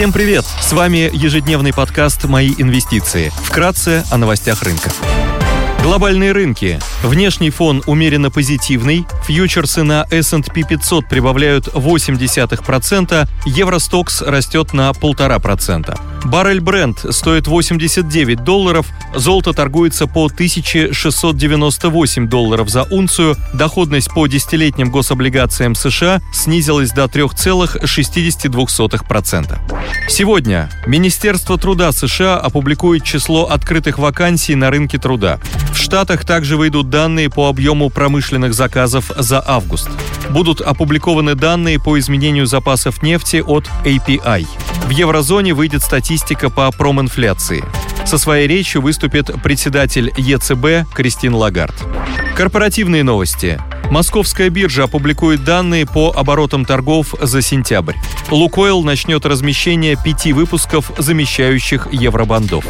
[0.00, 0.46] Всем привет!
[0.46, 3.30] С вами ежедневный подкаст «Мои инвестиции».
[3.44, 4.90] Вкратце о новостях рынка.
[5.82, 6.80] Глобальные рынки.
[7.02, 9.06] Внешний фон умеренно позитивный.
[9.26, 16.09] Фьючерсы на S&P 500 прибавляют 0,8%, Евростокс растет на 1,5%.
[16.24, 24.90] Баррель Бренд стоит 89 долларов, золото торгуется по 1698 долларов за унцию, доходность по десятилетним
[24.90, 29.58] гособлигациям США снизилась до 3,62%.
[30.08, 35.40] Сегодня Министерство труда США опубликует число открытых вакансий на рынке труда.
[35.72, 39.88] В Штатах также выйдут данные по объему промышленных заказов за август.
[40.30, 44.46] Будут опубликованы данные по изменению запасов нефти от API.
[44.90, 47.62] В еврозоне выйдет статистика по проминфляции.
[48.04, 51.76] Со своей речью выступит председатель ЕЦБ Кристин Лагард.
[52.34, 53.60] Корпоративные новости.
[53.92, 57.94] Московская биржа опубликует данные по оборотам торгов за сентябрь.
[58.32, 62.64] Лукойл начнет размещение пяти выпусков замещающих евробандов.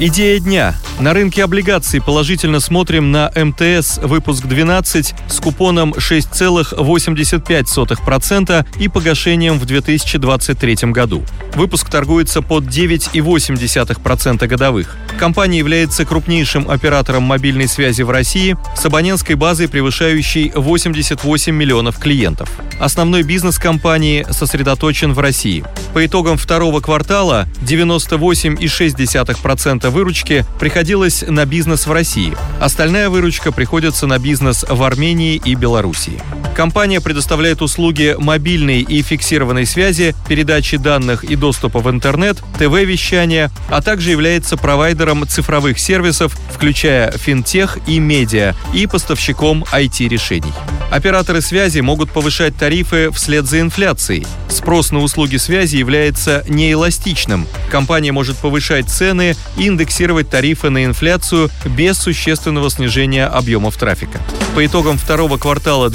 [0.00, 0.74] Идея дня.
[0.98, 9.66] На рынке облигаций положительно смотрим на МТС выпуск 12 с купоном 6,85% и погашением в
[9.66, 11.22] 2023 году.
[11.54, 14.96] Выпуск торгуется под 9,8% годовых.
[15.18, 22.50] Компания является крупнейшим оператором мобильной связи в России с абонентской базой, превышающей 88 миллионов клиентов.
[22.80, 25.64] Основной бизнес компании сосредоточен в России.
[25.94, 32.36] По итогам второго квартала 98,6% выручки приходилось на бизнес в России.
[32.60, 36.20] Остальная выручка приходится на бизнес в Армении и Белоруссии.
[36.54, 43.82] Компания предоставляет услуги мобильной и фиксированной связи, передачи данных и доступа в интернет, ТВ-вещания, а
[43.82, 50.52] также является провайдером цифровых сервисов, включая финтех и медиа, и поставщиком IT-решений.
[50.92, 54.24] Операторы связи могут повышать тарифы вслед за инфляцией.
[54.48, 57.48] Спрос на услуги связи является неэластичным.
[57.68, 64.20] Компания может повышать цены и индексировать тарифы на инфляцию без существенного снижения объемов трафика.
[64.54, 65.90] По итогам второго квартала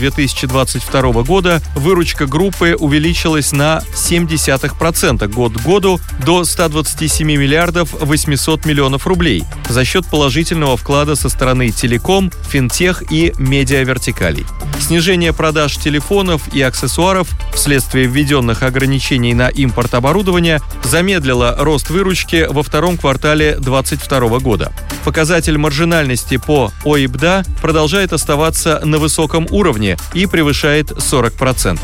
[0.50, 9.08] 2022 года выручка группы увеличилась на 0,7% год к году до 127 миллиардов 800 миллионов
[9.08, 14.46] рублей за счет положительного вклада со стороны телеком, финтех и медиавертикалей.
[14.80, 22.64] Снижение продаж телефонов и аксессуаров вследствие введенных ограничений на импорт оборудования замедлило рост выручки во
[22.64, 24.72] втором квартале 2022 года.
[25.04, 31.80] Показатель маржинальности по ОИБДА продолжает оставаться на высоком уровне и превышает 40%.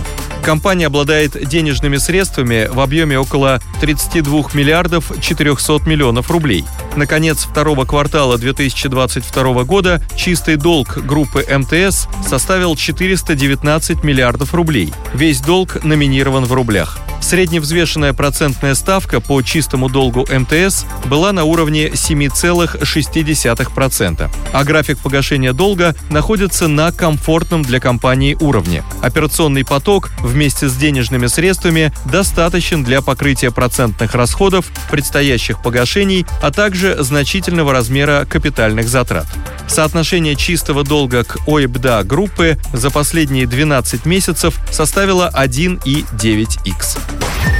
[0.45, 6.63] Компания обладает денежными средствами в объеме около 32 миллиардов 400 миллионов рублей.
[6.95, 14.93] Наконец второго квартала 2022 года чистый долг группы МТС составил 419 миллиардов рублей.
[15.15, 16.99] Весь долг номинирован в рублях.
[17.21, 25.95] Средневзвешенная процентная ставка по чистому долгу МТС была на уровне 7,6%, а график погашения долга
[26.09, 28.83] находится на комфортном для компании уровне.
[29.01, 37.01] Операционный поток вместе с денежными средствами достаточен для покрытия процентных расходов, предстоящих погашений, а также
[37.03, 39.25] значительного размера капитальных затрат.
[39.67, 47.14] Соотношение чистого долга к ОИБДА группы за последние 12 месяцев составило 1,9х.